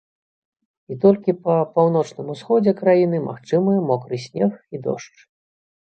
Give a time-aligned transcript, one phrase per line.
[0.93, 5.17] І толькі па паўночным усходзе краіны магчымыя мокры снег і дождж.